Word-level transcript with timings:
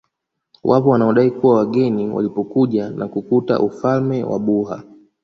Wapo 0.63 0.89
wanaodai 0.89 1.31
kuwa 1.31 1.55
wageni 1.57 2.09
walipokuja 2.09 2.89
na 2.89 3.07
kukuta 3.07 3.59
ufalme 3.59 4.23
wa 4.23 4.39
Buha 4.39 4.83